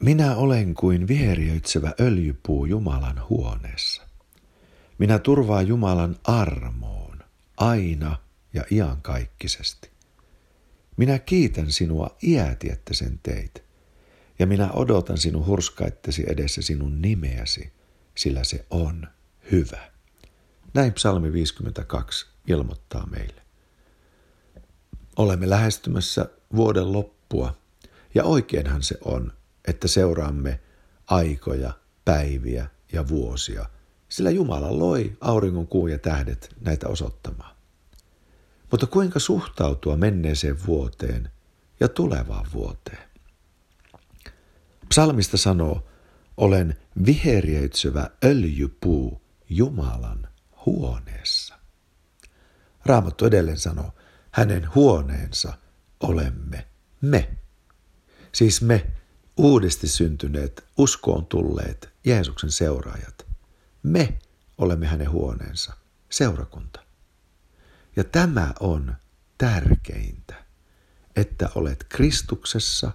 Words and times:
Minä 0.00 0.36
olen 0.36 0.74
kuin 0.74 1.08
viheriöitsevä 1.08 1.94
öljypuu 2.00 2.64
Jumalan 2.64 3.22
huoneessa. 3.28 4.02
Minä 4.98 5.18
turvaan 5.18 5.66
Jumalan 5.68 6.16
armoon, 6.24 7.18
aina 7.56 8.16
ja 8.54 8.64
iankaikkisesti. 8.70 9.90
Minä 10.96 11.18
kiitän 11.18 11.72
sinua 11.72 12.16
iäti, 12.22 12.72
että 12.72 12.94
sen 12.94 13.20
teit, 13.22 13.64
ja 14.38 14.46
minä 14.46 14.70
odotan 14.72 15.18
sinun 15.18 15.46
hurskaittesi 15.46 16.24
edessä 16.28 16.62
sinun 16.62 17.02
nimeäsi, 17.02 17.72
sillä 18.14 18.44
se 18.44 18.66
on 18.70 19.08
hyvä. 19.52 19.90
Näin 20.74 20.92
psalmi 20.92 21.32
52 21.32 22.26
ilmoittaa 22.46 23.06
meille. 23.06 23.42
Olemme 25.16 25.50
lähestymässä 25.50 26.26
vuoden 26.56 26.92
loppua, 26.92 27.56
ja 28.14 28.24
oikeinhan 28.24 28.82
se 28.82 28.98
on, 29.04 29.32
että 29.68 29.88
seuraamme 29.88 30.60
aikoja, 31.06 31.72
päiviä 32.04 32.66
ja 32.92 33.08
vuosia, 33.08 33.66
sillä 34.08 34.30
Jumala 34.30 34.78
loi 34.78 35.16
auringon, 35.20 35.66
kuun 35.66 35.90
ja 35.90 35.98
tähdet 35.98 36.56
näitä 36.60 36.88
osoittamaan. 36.88 37.56
Mutta 38.70 38.86
kuinka 38.86 39.18
suhtautua 39.18 39.96
menneeseen 39.96 40.66
vuoteen 40.66 41.30
ja 41.80 41.88
tulevaan 41.88 42.46
vuoteen? 42.52 43.10
Psalmista 44.88 45.36
sanoo, 45.36 45.86
olen 46.36 46.76
viheriöitsevä 47.06 48.10
öljypuu 48.24 49.20
Jumalan 49.48 50.28
huoneessa. 50.66 51.54
Raamattu 52.86 53.26
edelleen 53.26 53.58
sanoo, 53.58 53.92
hänen 54.30 54.74
huoneensa 54.74 55.52
olemme 56.00 56.66
me. 57.00 57.28
Siis 58.32 58.62
me, 58.62 58.86
uudesti 59.40 59.88
syntyneet, 59.88 60.64
uskoon 60.76 61.26
tulleet, 61.26 61.90
Jeesuksen 62.04 62.50
seuraajat. 62.50 63.26
Me 63.82 64.18
olemme 64.58 64.86
hänen 64.86 65.10
huoneensa, 65.10 65.72
seurakunta. 66.10 66.80
Ja 67.96 68.04
tämä 68.04 68.54
on 68.60 68.96
tärkeintä, 69.38 70.44
että 71.16 71.48
olet 71.54 71.86
Kristuksessa 71.88 72.92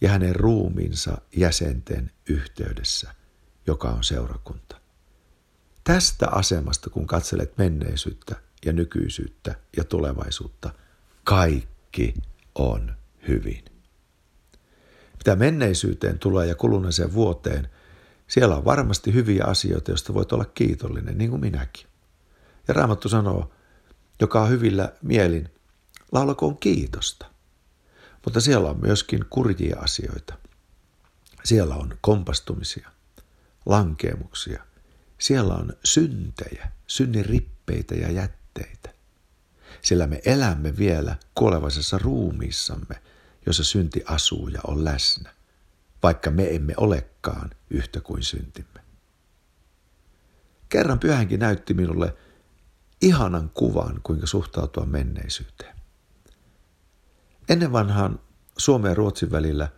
ja 0.00 0.10
hänen 0.10 0.36
ruumiinsa 0.36 1.18
jäsenten 1.36 2.10
yhteydessä, 2.28 3.14
joka 3.66 3.88
on 3.90 4.04
seurakunta. 4.04 4.80
Tästä 5.84 6.28
asemasta, 6.28 6.90
kun 6.90 7.06
katselet 7.06 7.58
menneisyyttä 7.58 8.36
ja 8.64 8.72
nykyisyyttä 8.72 9.54
ja 9.76 9.84
tulevaisuutta, 9.84 10.74
kaikki 11.24 12.14
on 12.54 12.96
hyvin. 13.28 13.71
Mitä 15.22 15.36
menneisyyteen 15.36 16.18
tulee 16.18 16.46
ja 16.46 16.54
kuluneeseen 16.54 17.14
vuoteen, 17.14 17.68
siellä 18.28 18.56
on 18.56 18.64
varmasti 18.64 19.14
hyviä 19.14 19.44
asioita, 19.44 19.90
joista 19.90 20.14
voit 20.14 20.32
olla 20.32 20.44
kiitollinen, 20.44 21.18
niin 21.18 21.30
kuin 21.30 21.40
minäkin. 21.40 21.86
Ja 22.68 22.74
Raamattu 22.74 23.08
sanoo, 23.08 23.50
joka 24.20 24.42
on 24.42 24.48
hyvillä 24.48 24.92
mielin, 25.02 25.48
laulakoon 26.12 26.58
kiitosta. 26.58 27.26
Mutta 28.24 28.40
siellä 28.40 28.70
on 28.70 28.80
myöskin 28.80 29.24
kurjia 29.30 29.78
asioita. 29.78 30.34
Siellä 31.44 31.74
on 31.74 31.98
kompastumisia, 32.00 32.90
lankeemuksia. 33.66 34.64
Siellä 35.18 35.54
on 35.54 35.72
syntejä, 35.84 36.72
synnin 36.86 37.26
rippeitä 37.26 37.94
ja 37.94 38.10
jätteitä. 38.10 38.90
Sillä 39.82 40.06
me 40.06 40.20
elämme 40.24 40.76
vielä 40.76 41.16
kuolevaisessa 41.34 41.98
ruumiissamme, 41.98 43.02
jossa 43.46 43.64
synti 43.64 44.02
asuu 44.06 44.48
ja 44.48 44.60
on 44.66 44.84
läsnä, 44.84 45.34
vaikka 46.02 46.30
me 46.30 46.54
emme 46.54 46.74
olekaan 46.76 47.50
yhtä 47.70 48.00
kuin 48.00 48.22
syntimme. 48.22 48.80
Kerran 50.68 50.98
pyhänkin 50.98 51.40
näytti 51.40 51.74
minulle 51.74 52.16
ihanan 53.02 53.50
kuvan, 53.54 54.00
kuinka 54.02 54.26
suhtautua 54.26 54.86
menneisyyteen. 54.86 55.76
Ennen 57.48 57.72
vanhaan 57.72 58.20
Suomen 58.58 58.88
ja 58.88 58.94
Ruotsin 58.94 59.30
välillä 59.30 59.68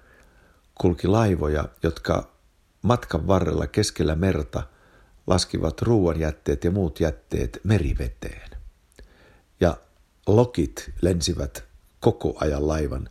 kulki 0.75 1.07
laivoja, 1.07 1.69
jotka 1.83 2.35
matkan 2.83 3.27
varrella 3.27 3.67
keskellä 3.67 4.15
merta 4.15 4.63
laskivat 5.27 5.83
ruoanjätteet 5.83 6.65
ja 6.65 6.71
muut 6.71 7.01
jätteet 7.01 7.61
meriveteen. 7.65 8.51
Ja 9.61 9.77
lokit 10.27 10.91
lensivät 11.03 11.65
koko 12.01 12.37
ajan 12.41 12.69
laivan 12.69 13.09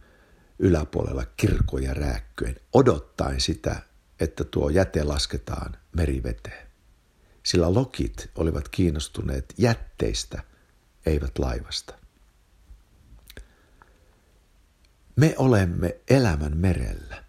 yläpuolella 0.60 1.26
kirkoja 1.38 1.94
rääkkyen, 1.94 2.56
odottaen 2.74 3.42
sitä, 3.42 3.82
että 4.20 4.44
tuo 4.44 4.70
jäte 4.70 5.04
lasketaan 5.04 5.78
meriveteen. 5.96 6.68
Sillä 7.44 7.74
lokit 7.74 8.30
olivat 8.36 8.70
kiinnostuneet 8.70 9.54
jätteistä, 9.58 10.44
eivät 11.06 11.40
laivasta. 11.40 11.94
Me 15.16 15.36
olemme 15.38 15.96
elämän 16.10 16.58
merellä 16.58 17.24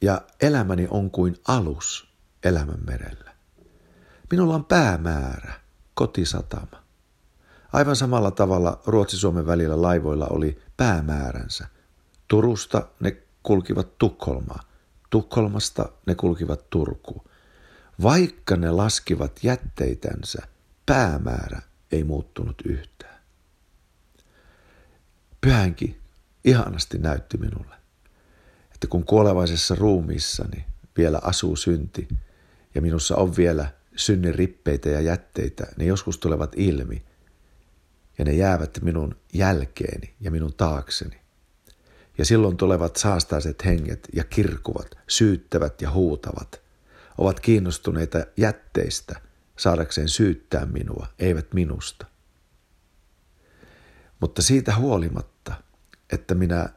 ja 0.00 0.22
elämäni 0.40 0.86
on 0.90 1.10
kuin 1.10 1.36
alus 1.48 2.08
elämän 2.44 2.80
merellä. 2.86 3.34
Minulla 4.30 4.54
on 4.54 4.64
päämäärä, 4.64 5.60
kotisatama. 5.94 6.82
Aivan 7.72 7.96
samalla 7.96 8.30
tavalla 8.30 8.82
Ruotsi-Suomen 8.86 9.46
välillä 9.46 9.82
laivoilla 9.82 10.26
oli 10.26 10.62
päämääränsä. 10.76 11.66
Turusta 12.28 12.88
ne 13.00 13.16
kulkivat 13.42 13.98
Tukholmaan, 13.98 14.64
Tukholmasta 15.10 15.88
ne 16.06 16.14
kulkivat 16.14 16.70
Turkuun. 16.70 17.24
Vaikka 18.02 18.56
ne 18.56 18.70
laskivat 18.70 19.40
jätteitänsä, 19.42 20.42
päämäärä 20.86 21.62
ei 21.92 22.04
muuttunut 22.04 22.62
yhtään. 22.64 23.18
Pyhänkin 25.40 26.00
ihanasti 26.44 26.98
näytti 26.98 27.38
minulle, 27.38 27.74
että 28.74 28.86
kun 28.86 29.04
kuolevaisessa 29.04 29.74
ruumiissani 29.74 30.64
vielä 30.96 31.20
asuu 31.22 31.56
synti 31.56 32.08
ja 32.74 32.82
minussa 32.82 33.16
on 33.16 33.36
vielä 33.36 33.72
synnin 33.96 34.34
rippeitä 34.34 34.88
ja 34.88 35.00
jätteitä, 35.00 35.66
ne 35.76 35.84
joskus 35.84 36.18
tulevat 36.18 36.52
ilmi 36.56 37.02
ja 38.18 38.24
ne 38.24 38.32
jäävät 38.32 38.78
minun 38.82 39.16
jälkeeni 39.32 40.14
ja 40.20 40.30
minun 40.30 40.54
taakseni. 40.54 41.20
Ja 42.18 42.24
silloin 42.24 42.56
tulevat 42.56 42.96
saastaiset 42.96 43.64
henget 43.64 44.08
ja 44.12 44.24
kirkuvat, 44.24 44.98
syyttävät 45.08 45.82
ja 45.82 45.90
huutavat, 45.90 46.60
ovat 47.18 47.40
kiinnostuneita 47.40 48.18
jätteistä 48.36 49.20
saadakseen 49.56 50.08
syyttää 50.08 50.66
minua, 50.66 51.06
eivät 51.18 51.54
minusta. 51.54 52.06
Mutta 54.20 54.42
siitä 54.42 54.76
huolimatta– 54.76 55.54
että 56.12 56.34
minä 56.34 56.68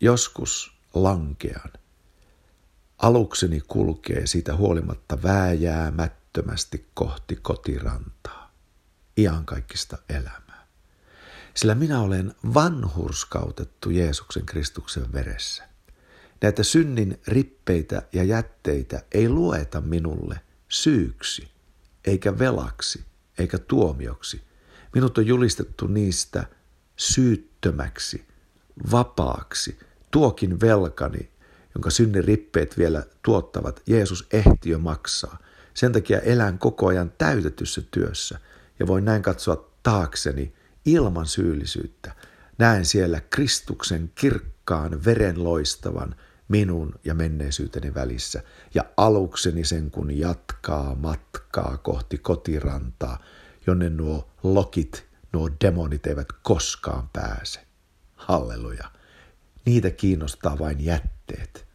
joskus 0.00 0.72
lankean. 0.94 1.72
Alukseni 2.98 3.60
kulkee 3.68 4.26
siitä 4.26 4.56
huolimatta 4.56 5.22
vääjäämättömästi 5.22 6.90
kohti 6.94 7.36
kotirantaa, 7.36 8.52
iankaikkista 9.16 9.98
elämää. 10.08 10.51
Sillä 11.54 11.74
minä 11.74 12.00
olen 12.00 12.34
vanhurskautettu 12.54 13.90
Jeesuksen 13.90 14.46
Kristuksen 14.46 15.12
veressä. 15.12 15.68
Näitä 16.42 16.62
synnin 16.62 17.20
rippeitä 17.26 18.02
ja 18.12 18.24
jätteitä 18.24 19.02
ei 19.12 19.28
lueta 19.28 19.80
minulle 19.80 20.40
syyksi, 20.68 21.48
eikä 22.04 22.38
velaksi, 22.38 23.04
eikä 23.38 23.58
tuomioksi. 23.58 24.42
Minut 24.94 25.18
on 25.18 25.26
julistettu 25.26 25.86
niistä 25.86 26.46
syyttömäksi– 26.96 28.24
vapaaksi. 28.90 29.78
Tuokin 30.10 30.60
velkani, 30.60 31.30
jonka 31.74 31.90
synnin 31.90 32.24
rippeet 32.24 32.78
vielä 32.78 33.02
tuottavat, 33.22 33.82
Jeesus 33.86 34.26
ehti 34.32 34.70
jo 34.70 34.78
maksaa. 34.78 35.38
Sen 35.74 35.92
takia 35.92 36.20
elän 36.20 36.58
koko 36.58 36.86
ajan 36.86 37.12
täytetyssä 37.18 37.82
työssä 37.90 38.38
ja 38.78 38.86
voin 38.86 39.04
näin 39.04 39.22
katsoa 39.22 39.70
taakseni 39.82 40.54
ilman 40.84 41.26
syyllisyyttä. 41.26 42.12
Näen 42.58 42.84
siellä 42.84 43.20
Kristuksen 43.20 44.12
kirkkaan 44.14 45.04
veren 45.04 45.44
loistavan 45.44 46.14
minun 46.48 46.94
ja 47.04 47.14
menneisyyteni 47.14 47.94
välissä 47.94 48.42
ja 48.74 48.84
alukseni 48.96 49.64
sen 49.64 49.90
kun 49.90 50.18
jatkaa 50.18 50.94
matkaa 50.94 51.76
kohti 51.76 52.18
kotirantaa, 52.18 53.18
jonne 53.66 53.90
nuo 53.90 54.30
lokit, 54.42 55.06
nuo 55.32 55.50
demonit 55.64 56.06
eivät 56.06 56.28
koskaan 56.42 57.08
pääse. 57.12 57.66
Halleluja. 58.14 58.90
Niitä 59.66 59.90
kiinnostaa 59.90 60.58
vain 60.58 60.84
jätteet, 60.84 61.66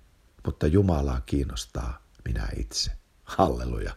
mutta 0.45 0.68
Jumalaa 0.68 1.21
kiinnostaa 1.21 2.07
minä 2.25 2.48
itse. 2.57 2.92
Halleluja. 3.24 3.94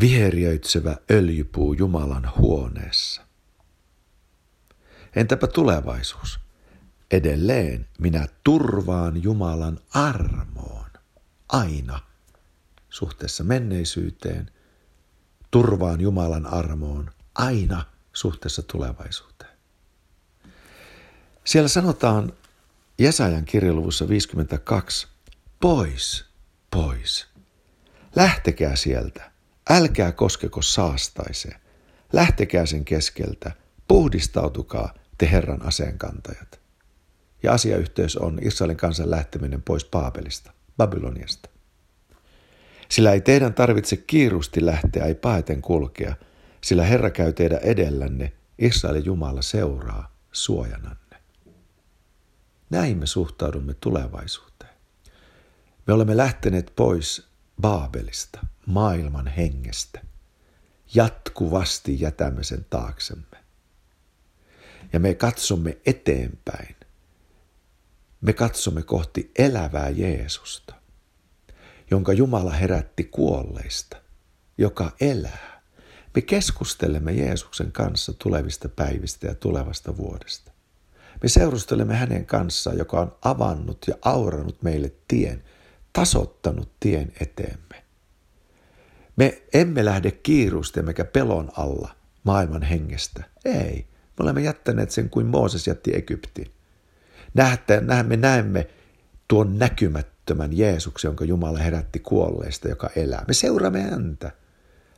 Viheriöitsevä 0.00 0.96
öljypuu 1.10 1.72
Jumalan 1.72 2.30
huoneessa. 2.36 3.22
Entäpä 5.16 5.46
tulevaisuus? 5.46 6.40
edelleen 7.10 7.88
minä 7.98 8.26
turvaan 8.44 9.22
Jumalan 9.22 9.78
armoon 9.94 10.90
aina 11.48 12.00
suhteessa 12.90 13.44
menneisyyteen, 13.44 14.50
turvaan 15.50 16.00
Jumalan 16.00 16.46
armoon 16.46 17.10
aina 17.34 17.84
suhteessa 18.12 18.62
tulevaisuuteen. 18.62 19.50
Siellä 21.44 21.68
sanotaan 21.68 22.32
Jesajan 22.98 23.44
kirjaluvussa 23.44 24.08
52, 24.08 25.08
pois, 25.60 26.24
pois. 26.70 27.26
Lähtekää 28.16 28.76
sieltä, 28.76 29.32
älkää 29.70 30.12
koskeko 30.12 30.62
saastaiseen. 30.62 31.60
Lähtekää 32.12 32.66
sen 32.66 32.84
keskeltä, 32.84 33.52
puhdistautukaa 33.88 34.94
te 35.18 35.30
Herran 35.30 35.62
aseenkantajat. 35.62 36.60
Ja 37.42 37.52
asiayhteys 37.52 38.16
on 38.16 38.38
Israelin 38.42 38.76
kansan 38.76 39.10
lähteminen 39.10 39.62
pois 39.62 39.84
Paapelista, 39.84 40.52
Babyloniasta. 40.76 41.50
Sillä 42.88 43.12
ei 43.12 43.20
teidän 43.20 43.54
tarvitse 43.54 43.96
kiirusti 43.96 44.66
lähteä, 44.66 45.04
ei 45.04 45.14
paeten 45.14 45.62
kulkea, 45.62 46.14
sillä 46.60 46.84
Herra 46.84 47.10
käy 47.10 47.32
teidän 47.32 47.60
edellänne, 47.62 48.32
Israelin 48.58 49.04
Jumala 49.04 49.42
seuraa 49.42 50.16
suojananne. 50.32 51.16
Näin 52.70 52.98
me 52.98 53.06
suhtaudumme 53.06 53.74
tulevaisuuteen. 53.74 54.70
Me 55.86 55.92
olemme 55.92 56.16
lähteneet 56.16 56.72
pois 56.76 57.29
Baabelista, 57.60 58.46
maailman 58.66 59.26
hengestä. 59.26 60.00
Jatkuvasti 60.94 62.00
jätämme 62.00 62.44
sen 62.44 62.66
taaksemme. 62.70 63.36
Ja 64.92 65.00
me 65.00 65.14
katsomme 65.14 65.78
eteenpäin. 65.86 66.76
Me 68.20 68.32
katsomme 68.32 68.82
kohti 68.82 69.30
elävää 69.38 69.88
Jeesusta, 69.88 70.74
jonka 71.90 72.12
Jumala 72.12 72.52
herätti 72.52 73.04
kuolleista, 73.04 73.96
joka 74.58 74.92
elää. 75.00 75.62
Me 76.14 76.22
keskustelemme 76.22 77.12
Jeesuksen 77.12 77.72
kanssa 77.72 78.12
tulevista 78.12 78.68
päivistä 78.68 79.26
ja 79.26 79.34
tulevasta 79.34 79.96
vuodesta. 79.96 80.52
Me 81.22 81.28
seurustelemme 81.28 81.94
hänen 81.94 82.26
kanssaan, 82.26 82.78
joka 82.78 83.00
on 83.00 83.16
avannut 83.22 83.78
ja 83.88 83.94
aurannut 84.02 84.62
meille 84.62 84.92
tien, 85.08 85.44
tasottanut 85.92 86.70
tien 86.80 87.12
eteemme. 87.20 87.84
Me 89.16 89.42
emme 89.52 89.84
lähde 89.84 90.10
kiirusti 90.10 90.80
emmekä 90.80 91.04
pelon 91.04 91.50
alla 91.56 91.94
maailman 92.24 92.62
hengestä. 92.62 93.24
Ei, 93.44 93.86
me 93.90 94.22
olemme 94.22 94.40
jättäneet 94.40 94.90
sen 94.90 95.10
kuin 95.10 95.26
Mooses 95.26 95.66
jätti 95.66 95.96
Egyptiin. 95.96 96.50
Nähtä, 97.34 97.82
me 98.02 98.16
näemme 98.16 98.68
tuon 99.28 99.58
näkymättömän 99.58 100.58
Jeesuksen, 100.58 101.08
jonka 101.08 101.24
Jumala 101.24 101.58
herätti 101.58 101.98
kuolleista, 101.98 102.68
joka 102.68 102.90
elää. 102.96 103.24
Me 103.28 103.34
seuraamme 103.34 103.82
häntä. 103.82 104.32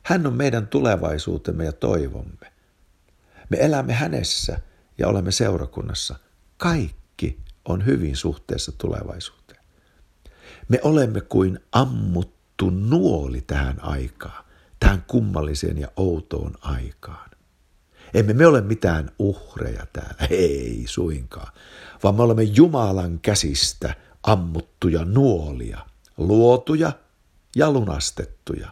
Hän 0.03 0.27
on 0.27 0.33
meidän 0.33 0.67
tulevaisuutemme 0.67 1.65
ja 1.65 1.71
toivomme. 1.71 2.53
Me 3.49 3.57
elämme 3.59 3.93
hänessä 3.93 4.59
ja 4.97 5.07
olemme 5.07 5.31
seurakunnassa. 5.31 6.15
Kaikki 6.57 7.39
on 7.65 7.85
hyvin 7.85 8.15
suhteessa 8.15 8.71
tulevaisuuteen. 8.77 9.42
Me 10.67 10.79
olemme 10.83 11.21
kuin 11.21 11.59
ammuttu 11.71 12.69
nuoli 12.69 13.41
tähän 13.41 13.83
aikaan, 13.83 14.45
tähän 14.79 15.03
kummalliseen 15.07 15.77
ja 15.77 15.87
outoon 15.95 16.53
aikaan. 16.61 17.29
Emme 18.13 18.33
me 18.33 18.47
ole 18.47 18.61
mitään 18.61 19.11
uhreja 19.19 19.85
täällä, 19.93 20.27
ei 20.29 20.83
suinkaan, 20.87 21.53
vaan 22.03 22.15
me 22.15 22.23
olemme 22.23 22.43
Jumalan 22.43 23.19
käsistä 23.19 23.95
ammuttuja 24.23 25.05
nuolia, 25.05 25.79
luotuja 26.17 26.91
ja 27.55 27.71
lunastettuja, 27.71 28.69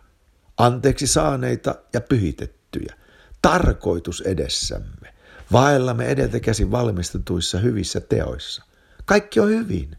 anteeksi 0.58 1.08
saaneita 1.08 1.76
ja 1.94 2.02
pyhitettyjä, 2.02 2.96
tarkoitus 3.42 4.22
edessämme, 4.22 5.14
vaellamme 5.52 6.06
edeltä 6.06 6.40
käsin 6.40 6.72
valmistetuissa 6.72 7.58
hyvissä 7.58 8.00
teoissa. 8.00 8.64
Kaikki 9.06 9.40
on 9.40 9.50
hyvin, 9.50 9.98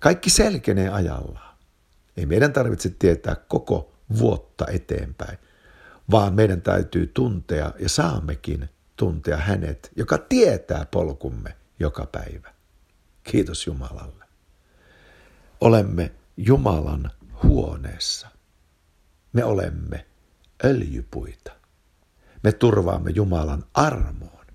kaikki 0.00 0.30
selkenee 0.30 0.88
ajallaan. 0.88 1.56
Ei 2.16 2.26
meidän 2.26 2.52
tarvitse 2.52 2.90
tietää 2.98 3.34
koko 3.34 3.92
vuotta 4.18 4.66
eteenpäin, 4.72 5.38
vaan 6.10 6.34
meidän 6.34 6.62
täytyy 6.62 7.06
tuntea 7.06 7.72
ja 7.78 7.88
saammekin 7.88 8.68
tuntea 8.96 9.36
hänet, 9.36 9.90
joka 9.96 10.18
tietää 10.18 10.86
polkumme 10.90 11.56
joka 11.80 12.06
päivä. 12.06 12.54
Kiitos 13.22 13.66
Jumalalle. 13.66 14.24
Olemme 15.60 16.12
Jumalan 16.36 17.10
huoneessa. 17.42 18.28
Me 19.32 19.44
olemme 19.44 20.06
öljypuita. 20.64 21.52
Me 22.42 22.52
turvaamme 22.52 23.10
Jumalan 23.10 23.64
armoon. 23.74 24.46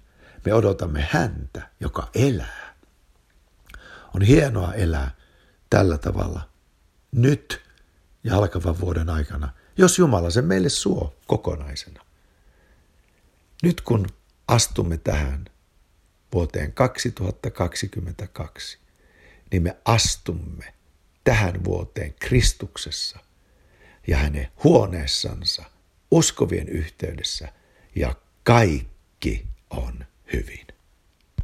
Me 0.46 0.54
odotamme 0.54 1.08
häntä, 1.12 1.70
joka 1.80 2.08
elää. 2.16 2.76
On 4.14 4.22
hienoa 4.22 4.74
elää 4.74 5.12
tällä 5.70 5.98
tavalla 5.98 6.50
nyt 7.12 7.62
ja 8.24 8.38
alkavan 8.38 8.80
vuoden 8.80 9.10
aikana– 9.10 9.50
jos 9.78 10.00
Jumala 10.00 10.30
sen 10.30 10.46
meille 10.46 10.70
suo 10.70 11.16
kokonaisena. 11.28 12.06
Nyt 13.64 13.82
kun 13.82 14.08
astumme 14.48 14.98
tähän 14.98 15.46
vuoteen 16.34 16.74
2022, 16.74 18.80
niin 19.52 19.64
me 19.64 19.78
astumme 19.86 20.74
tähän 21.24 21.64
vuoteen 21.64 22.16
Kristuksessa 22.20 23.20
ja 24.08 24.18
hänen 24.18 24.48
huoneessansa 24.64 25.64
uskovien 26.12 26.70
yhteydessä 26.70 27.54
ja 27.96 28.16
kaikki 28.44 29.48
on 29.70 30.06
hyvin. 30.34 30.68